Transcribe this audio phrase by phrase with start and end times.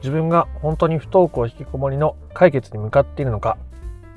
[0.00, 3.58] 自分が本当に不登校引きこもりの解決に向かっているのか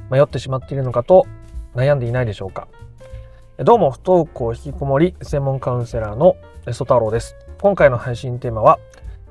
[0.09, 1.25] 迷ってしまっているのかと
[1.75, 2.67] 悩んでいないでしょうか。
[3.57, 6.35] どうも不登校引きこもり専門カウンセラーの
[6.71, 7.35] 曽太郎です。
[7.61, 8.79] 今回の配信テーマは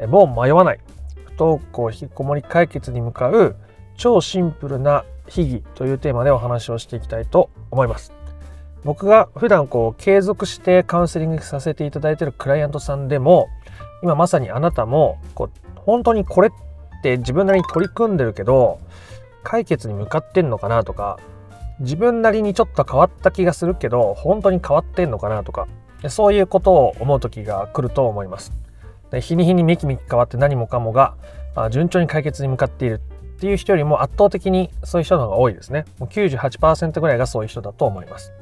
[0.09, 0.81] もう迷わない
[1.27, 3.57] 不登校引きこもり解決に向かう
[3.97, 8.13] 超シンプルな秘技というテーマでお話をしていきたいと思います。
[8.85, 13.49] 僕が普段こう継続してカウンセリングさせていただいているクライアントさんでも
[14.03, 16.51] 今まさにあなたもこう本当にこれっ
[17.03, 18.79] て自分なりに取り組んでるけど
[19.43, 21.19] 解決に向かってんのかなとか
[21.81, 25.67] 自分なりにちょっと変わった気がするけど本当に変わってんのかなとか
[26.09, 28.53] そういうことを思う時が来ると思います。
[29.11, 31.15] で日に日にめきめき変わって何もかもが
[31.71, 35.85] 順調に解決に向かっているっていう人よりも圧倒的にそういう人の方が多いですね。
[35.99, 38.33] もう98%ぐらいがそういう人だと思います。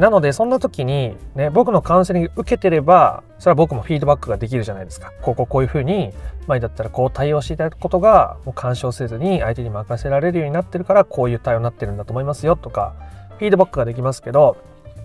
[0.00, 6.12] なのでそんな時に、ね、僕のカウンセリング受けてればそれは僕もフィードバックができるじゃないですかこここういうふうに
[6.46, 12.94] 前だったらこう対応していただくことがもう干渉せずに相手に任せられるようになってるからこういう対応になってるんだと思いますよとか
[13.38, 14.56] フィードバックができますけど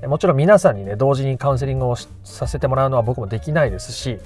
[0.08, 4.20] もちろん皆さんにね同時にカウンセリングをさせてもらうのは僕もできないですし、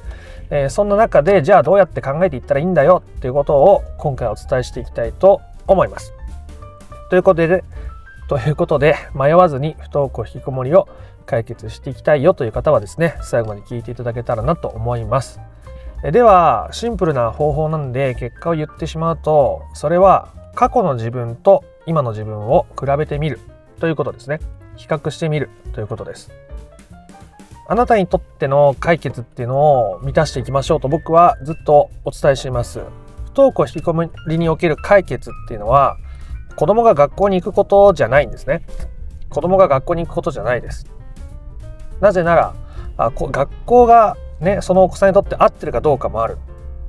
[0.50, 6.14] えー、そんな中でじゃあどうやって考えていったらいいんだよっていうことを今回お伝えしていきたいと思います。
[7.10, 7.64] ということで
[8.28, 10.88] ということで迷わずに不登校引きこもりを
[11.26, 15.40] 解決していきたいよという方はですね最後まで聞いていただけたらなと思います。
[16.04, 23.40] ではシンプルな方法なんで結果を言ってしまうとそれは過去の自分と今の自分を比べてみる
[23.80, 24.40] ということですね。
[24.76, 26.32] 比較してみるということです。
[27.70, 29.60] あなたにとっての解決っていうの
[29.92, 32.80] を満たしていきましょうと僕はずっとお伝えしています。
[32.80, 32.84] 不
[33.30, 35.98] 登校引きこもりにおける解決っていうのは
[36.58, 38.64] 子供が学校に行くことじゃないんですね。
[39.30, 40.88] 子供が学校に行くことじゃないです。
[42.02, 42.56] なぜなら、
[42.98, 46.40] あこ学校がね、そのお子さんにとって合ってるかどうかもある。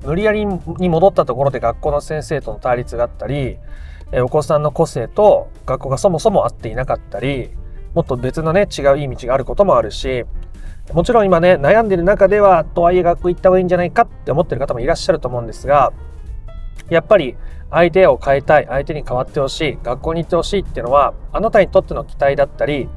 [0.04, 3.58] 無理やりに戻ったところで学校の先生との対立があったり、
[4.10, 7.50] えお子さんの個性と学校がそもそも合っていなかったり、
[7.92, 10.24] もっと別のね、違ういい道があることもあるし、
[10.94, 15.92] もちろん今ね、悩んでる中では、とはいえ学校行った方がいいんじゃないかって思ってる方もいらっしゃると思うんですが、
[16.88, 17.36] やっぱり
[17.70, 22.88] 相手を変えたい相手に変わってほしい学校に行ってほしいっていうのはあなたにとっての期待だったり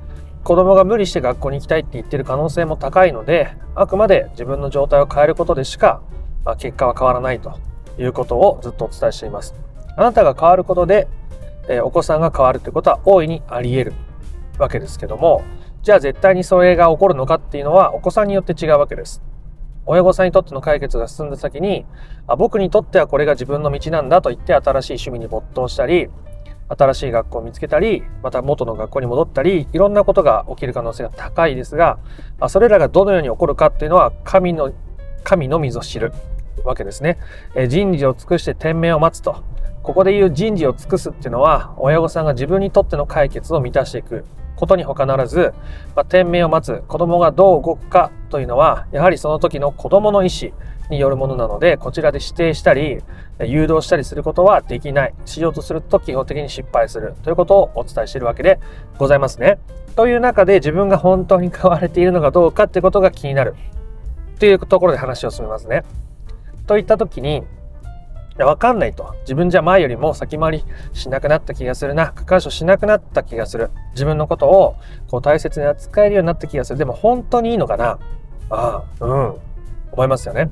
[0.44, 6.02] 子供が無理して学校に行きたいって言ってる可能性も高いのであくまで自分の状態を変えることでしか
[6.44, 7.60] ま結果は変わらないと
[8.00, 9.54] いうことをずっとお伝えしています。
[9.96, 11.08] あなたが変わることで、
[11.68, 13.94] えお子さんが変わるということは大いにあり得る
[14.58, 15.44] わけですけども
[15.84, 19.22] じゃあ絶対にそれが起こるのかっていうのはお子さんによって違うわけです。
[19.86, 21.86] 親御さんにとっての解決が進んだ先に
[22.28, 26.10] あ僕にとってはこれが自分の道なんだと言って新しい趣味に没頭したり
[26.78, 32.00] 新しい学校を見つけたりまた元の学校に戻ったりいろんなことが起きる可能性が高いですが
[32.48, 34.72] それらがどのように起こるかっていうのは神の
[35.24, 36.14] 神のみぞ知る
[36.64, 37.18] わけですね。
[37.56, 39.44] え人事を尽くして天命を待つと
[39.84, 44.26] ここで言う人事を尽くすっていうのは親御さんが自分にとっての解決を満たしていく
[44.56, 45.54] ことに他ならず、
[45.96, 50.52] まあ、天命を待つ子供がどう動くかというのはやはりその時の子供の意思
[50.90, 53.02] によるものなのでこちらで指定したり
[53.40, 58.60] 誘導したりすることはできないしようとすると基本的に失敗するということをお伝えしているわけで
[58.98, 59.58] ございますね。
[59.96, 63.56] という中で自分が本当に変われているのかどうかってことが気になる
[64.40, 65.84] というところで話を進めますね。
[66.68, 67.44] といった時に
[68.42, 69.16] やわかんないと。
[69.22, 72.12] 自分じゃ前よりも先回りしなくなった気がするな。
[72.12, 73.72] 区間賞しなくなった気がする。
[73.94, 74.76] 自分のことを
[75.08, 76.80] こう大切に扱えるようになった気がする。
[76.80, 78.00] でも本当にいいのかな？
[78.50, 79.36] ああ、うん。
[79.92, 80.50] 思いますよね。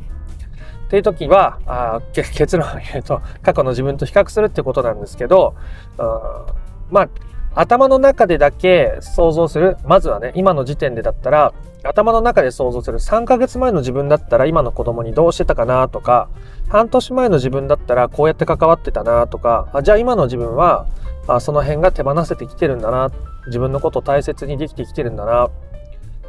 [0.88, 5.56] っていう時はあ結論を言うと過去の自分と比較するってことなんですけど
[6.00, 6.48] あ
[6.90, 7.10] まあ
[7.56, 16.30] 頭の中でだけ想像するまずはね今の時点でだったら頭の中で想像する3ヶ月前の自分だったら今の子供にどうしてたかなとか
[16.68, 20.88] 半年前の自分だったらこうやって関わってたなとかあじゃあ今の自分は
[21.28, 23.12] あその辺が手放せてきてるんだな
[23.48, 25.50] 自分のことを大切にできてきてるんだな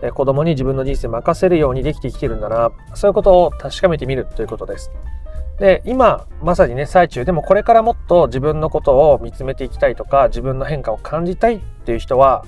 [0.03, 4.91] え子供に自分の人生任せるようにできてきてるんだなそういうことを確かめてみるということです。
[5.61, 12.45] で今まさにね最中でもこれからもっと自分のことを見つめていきたいとか自分の変化を感じたいっていう人は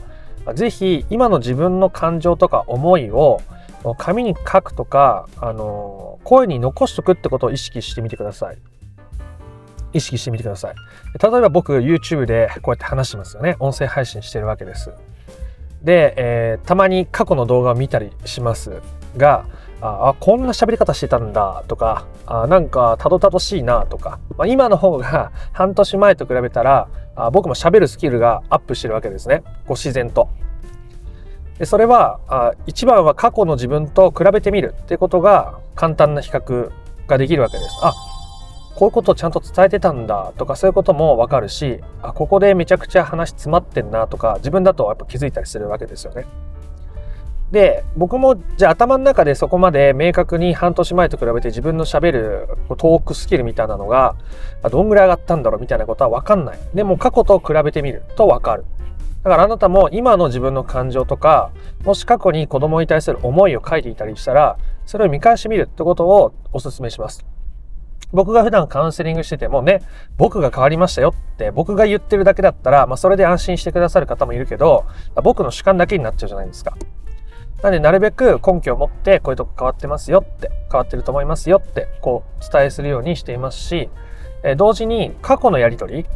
[0.55, 3.41] 是非今の自分の感情とか思いを
[3.99, 8.59] 紙に書くとか、あの声に残しとくってことを意識してみてください。
[9.93, 10.75] 意識してみてください。
[11.21, 13.57] 例えば僕 YouTube でこうやって話してますよね。
[13.59, 14.93] 音声配信してるわけです。
[15.83, 18.81] で、えー、たまに過去の動画を見たりします
[19.17, 19.47] が、
[19.85, 26.87] あこんな喋り方してたんだとかあなんかたどたどしいなとか、まあ、今の方が 半年前と比べたら
[27.17, 30.29] あ僕も喋るスキルがアップしてるわけですねこう自然と。
[31.59, 36.71] でそれはあ一番は過去の自分と比べてみるっていうことが簡単な比較
[37.09, 37.79] ができるわけです。
[37.83, 37.93] あ
[38.77, 46.25] こういうことをちゃんと伝えてたんだとかそういうこともわかるしあここでめちゃくちゃ話詰まってんなとか自分だとやっぱ気づいたりするわけですよね。
[47.53, 54.17] で僕もじゃあ頭の中でそこまで明確に半年前と比べて自分のしゃべるトークスキルみたいなのが
[54.71, 56.59] どんぐらい上がったんだろうみたいなことは分かんない。
[56.75, 58.65] でも過去と比べてみると分かる。
[59.23, 61.53] だからあなたも今の自分の感情とか
[61.85, 67.25] もし過去に子供に対する思いを書いていたりしたらそれを見返してみるってことをお勧めします。
[68.13, 69.83] 僕が普段カウンセリングしててもね
[70.17, 74.87] 僕が変わりましたよって僕が言ってるだけだったら、まあ、それで安心してくださる方もいるけど
[75.23, 76.75] 僕の主観だけになっちゃうじゃないですか。
[77.63, 83.91] なんで、なるべく根拠を持って、こういうとこ変わってますよって、変わってると思いますよって、こう、伝えするようにしていますし、
[84.43, 86.07] え同時に過去のやりとり、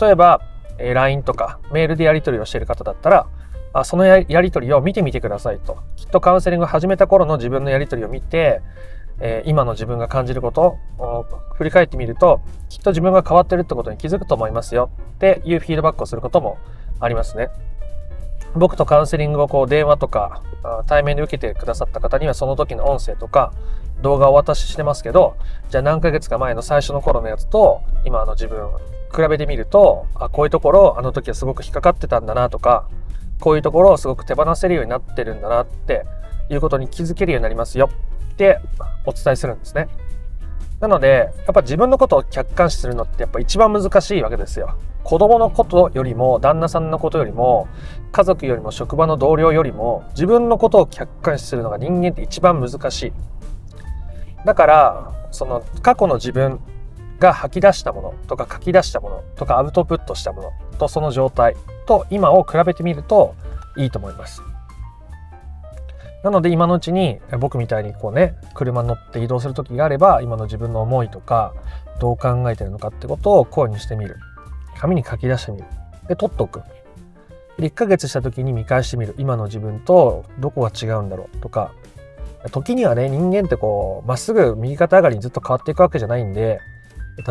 [0.00, 0.40] 例えば、
[0.78, 3.26] え LINE とかメールでやり取りをしている方だったら、
[3.72, 5.78] あそのやり取りを見てみてくださいと。
[5.96, 8.62] きっとカウンセリングを始めた頃の自分のやり取りを見て、
[9.20, 16.58] え、今の自分が感じることを振り返ってみると、きっと自分が変わってるってことに気づくと思いますよっていうフィードバックをすることも
[17.00, 17.48] ありますね。
[18.56, 20.42] 僕とカウンセリングをこう電話とか
[20.86, 23.52] 対面で受けてくださった方にはその時の音声とか
[24.02, 25.36] 動画をお渡ししてますけど
[25.70, 28.68] じゃあ何ヶ月か前の最初の頃のやつと今の自分
[29.14, 32.88] 比べてみるとあこういうところあの時はすごく引っかかってたんだなとか
[33.40, 36.04] こういうところをすごく手放せるようになってるんだなって
[36.50, 37.90] いうことに気づけるようになりますよ
[38.32, 38.58] って
[39.04, 39.88] お伝えするんですね。
[40.80, 44.76] なのでやっぱ自分のことを客観視するのってやっぱ一番難しいわけですよ。
[45.06, 47.68] 子供のことよりも旦那さんのことよりも
[48.10, 53.12] 家族よりも職場の同僚よりも自分のことを客観視するのが人間って一番難しい。
[54.44, 56.58] だからその過去の自分
[57.20, 61.54] が吐き出したものとか書き出したものとかアウトプットしたものとその状態
[61.86, 63.36] と今を比べてみると
[63.76, 64.42] いいと思います。
[66.24, 71.54] なので今のうちに僕みたいにこうね車に乗って移動する時があれば今の自分の思いとか
[72.00, 74.16] どう考えてるのかってことを声にしてみる。
[74.78, 75.64] 紙に書き出してみる。
[76.08, 76.62] で、取っておく。
[77.58, 79.14] で、1ヶ月した時に見返してみる。
[79.18, 81.72] 今の自分とどこが違うんだろうとか。
[82.52, 86.60] 時にはね、人間ってこう、まっすぐ右肩上がりにずっと変わっていくわけじゃないんで、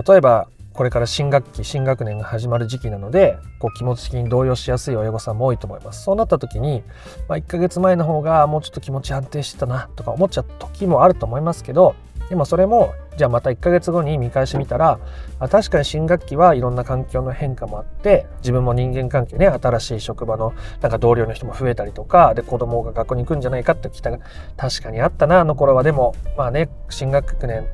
[0.08, 6.04] 例えば、これから新学期、新学年が始まる時期なので、こう気持ち的に動揺しやすい親御さんも多いと思います。
[6.04, 6.84] そうなった時に、
[7.30, 11.96] まあ、1ヶ月前の方がもうちょっと気持ち安定してたなとか思っちゃう時もあると思いますけど、
[12.28, 15.00] でもそれもじゃあまた1ヶ月後に見返してみたら
[15.40, 24.26] あ確かに新学期はいろんな環境の変化もあって自分も人間関係ね新しい職場のなんか同僚の人も増えたりとかで子供が学校に行くんじゃないかって期待が
[24.58, 27.68] 確かにあったなあの頃はでもまあね新学年、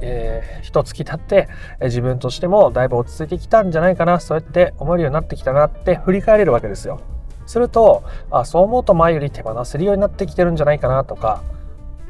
[0.00, 1.48] えー、一月経って
[1.82, 7.00] 自分としてもだいぶ落ち着いてきたんじゃないかなそうやって思えるようになってきたなって振り返れるわけですよ。
[7.46, 11.42] するとあそう思うと前より手放せるようになってきてるんじゃないかなとか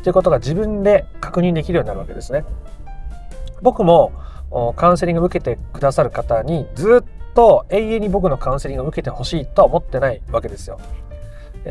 [0.01, 2.45] っていうことが自分で確認できるようになるわけですね。
[3.63, 4.13] 僕も
[4.77, 10.79] カウンセリングを受けてくださる方にずっと永遠に僕のカウンセリングを受けてほしいとは思ってないわけですよ。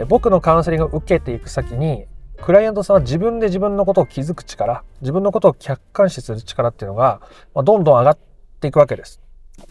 [0.07, 2.05] 僕のカウンセリングを受けていく先に
[2.41, 7.21] クライアントさんは自分で自分のことを気づく力自分のことを客観視する力っていうのが
[7.55, 8.17] どんどん上がっ
[8.59, 9.21] ていくわけです。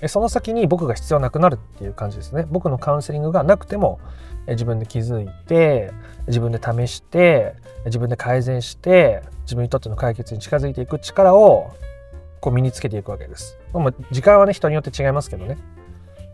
[0.07, 2.47] その先に僕が必要なくなるっていう感じですね。
[2.51, 4.01] 僕のカウンセリングがなくても
[4.49, 5.93] 自分で気づいて
[6.27, 11.71] 自分で試して自分で改善して自分にとっての解決に近づいていく力を
[12.45, 13.57] こう身につけていくわけです。
[13.73, 15.57] まあ、時間はね人によって違いますけどね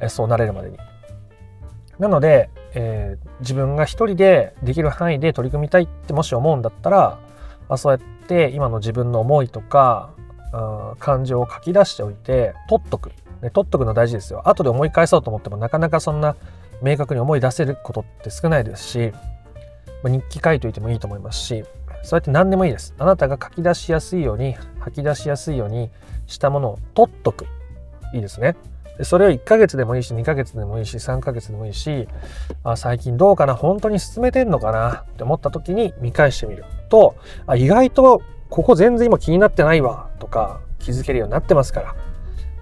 [0.01, 0.77] えそうなれるまでに。
[2.01, 7.21] なので、えー、自分が一人でできる範囲で取り組みたいってもし思うんだったら、
[7.69, 10.11] まあ、そうやって今の自分の思いとか
[10.53, 16.35] うん感情を書き出しておいて取っとく、ね、取っとくの大事ですよ後で思い返そうと思ってもなかなかそんな
[16.83, 19.13] 明確に思い出せることって少ないですし、
[20.03, 21.65] まあ、日記書いといてもいいと思いますし
[22.03, 22.95] そうやって何でもいいです。
[22.99, 25.91] あなたが書き出しやすいように吐き出しやすいように
[26.27, 27.47] したものを取っとく。
[28.15, 28.57] いいですね。
[28.99, 32.09] でそれを1ヶ月でもいいし2ヶ月でもいいし3ヶ月でもいいし
[32.65, 33.55] あ最近どうかな？
[33.55, 35.07] 本当に進めてんのかな？
[35.11, 37.17] って思った時に見返してみると
[37.47, 41.97] あ意外とここ全然今気になってないわとか気づけるようになってますから。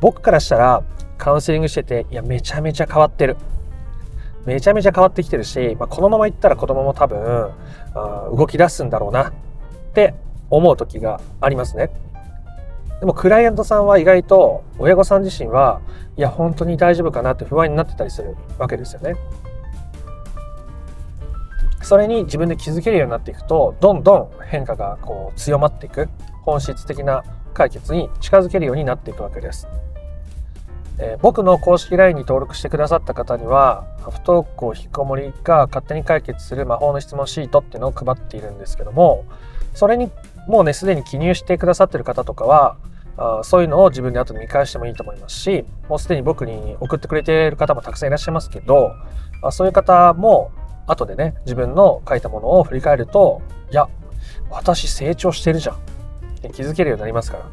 [0.00, 0.84] 僕からしたら
[1.16, 3.36] カウンセリングしてていやめちゃめちゃ変わってる。
[4.46, 7.50] めちゃめちゃ変わってきてるし、まあ、このままいったら子供も多分
[8.36, 9.32] 動き出すんだろうなっ
[9.94, 10.14] て
[10.50, 11.90] 思う時がありますね。
[13.00, 15.80] でもクライアントさんは意外と親御さん自身は
[16.16, 19.14] いや本当に大丈夫かなって不安になってたりするわけですよね。
[21.80, 26.08] それに自分で気づけるようになっていくとどんどん変化がこう強まっていく
[26.42, 27.24] 本質的な
[27.54, 29.68] 解決に近づけるようになっていくわけです。
[31.00, 39.24] えー、僕の公式 LINE に登録してくださった方には不登校引きこもりが勝手に解決する魔法の質問シートっていうのを配っているんですけども
[39.74, 40.10] それに
[40.48, 42.76] もうねすでに記入してくださってる方とかは
[43.16, 48.92] あそういうのを自分で後で見返してもいいと思いますしもうすでに僕に送ってくれている方もたくさんいらっしゃいますけど
[49.42, 50.50] あそういう方も
[50.86, 53.88] 後でね自分の書いたものを振り返るといや
[54.50, 55.78] 私成長してるじゃんっ
[56.40, 57.44] て気づけるようになりますから。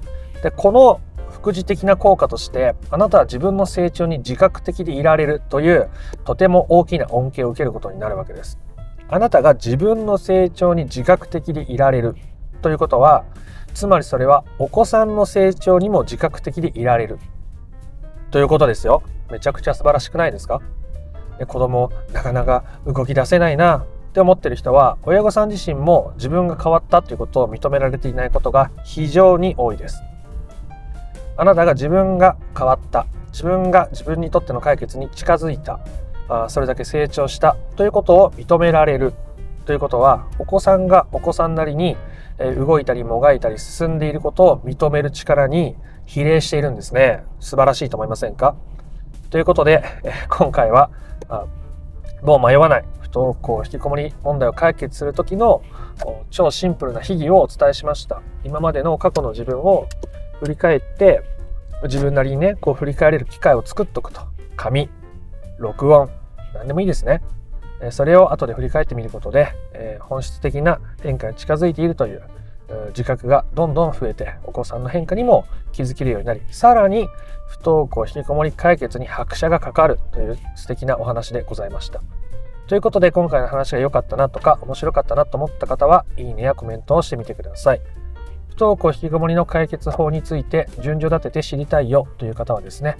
[0.41, 1.01] でこの
[1.45, 5.91] 副次的な効果としてあなたは自分の成長に自覚的でいられるという
[6.23, 8.57] とても大きな恩恵を受けることになるわけです。
[9.07, 12.15] あなたが自分の成長に自覚的でいられる
[12.63, 13.25] ということは
[13.75, 17.19] つまりそれはお子さんの成長にも自覚的でいられる。
[18.31, 19.03] ということですよ。
[19.29, 20.63] めちゃくちゃ素晴らしくないですか？
[21.37, 23.85] で子供なかなか動き出せないな。
[24.09, 30.01] って思ってる人は親御さん自身も自分が変わったということを認められていないことが非常に多いです。
[31.37, 33.07] あなたが自分が変わった。
[33.31, 35.79] 自分が自分にとっての解決に近づいた。
[36.29, 37.57] あそれだけ成長した。
[37.75, 39.13] ということを認められる。
[39.65, 41.97] ということはお子さんがお子さんなりに
[42.57, 45.75] 動いたりもがいたり進んでいることを認める力に
[46.05, 47.23] 比例しているんですね。
[47.39, 48.55] 素晴らしいと思いませんか？
[49.31, 49.83] ということで
[50.29, 50.91] 今回は
[52.21, 52.85] もう迷わない。
[53.01, 55.61] 不登校引きこもり問題を解決する時の
[56.29, 58.21] 超シンプルな秘技をお伝えしました。
[58.43, 59.87] 今までの過去の自分を
[60.39, 61.21] 振り返って
[61.83, 64.21] 自分なりにねこう振り返れる機会を作っとくと
[64.55, 64.89] 紙
[65.57, 66.09] 録音
[66.53, 67.21] 何でもいいですね
[67.91, 69.53] それを後で振り返ってみることで
[69.99, 72.23] 本質的な変化に近づいているという
[72.89, 77.07] 自覚がどんどん増えてお子さんの変化にも気づけるようになりさらに
[77.47, 82.01] 不登校引きこもり解決に拍車がかかるという素敵なお話でございました。
[82.67, 87.81] ということで今回の話が良かったなとか面白かったなと思った方はいいねやコメントをしてみてください。
[88.55, 92.97] 不登校引きこもりの解決法について順序立てて知りたいよという方はですね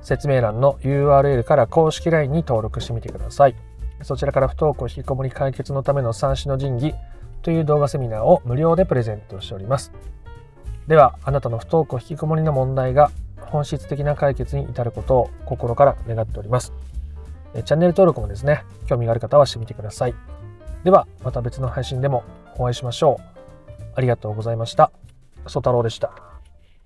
[0.00, 3.56] 説明欄の URL から公式 LINE に登録してみてください。
[4.02, 6.94] そちらから不登校引きこもり解決のための三種の神器
[7.42, 9.92] という動画セミナーを無料でプレゼントしております。
[10.88, 16.72] では、あなたの不登校引きこもりの問題が本質的な解決に至ることを心から願っております。
[17.64, 20.14] チャンネル登録もですね、興味がある方はしてみてください。
[20.82, 22.24] では、また別の配信でも
[22.58, 23.31] お会いしましょう。
[23.94, 24.90] ありがとうございました。
[25.46, 26.31] ソ太郎でした。